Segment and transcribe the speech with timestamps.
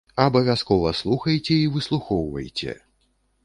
[0.23, 2.79] Абавязкова слухайце і выслухоўвайце!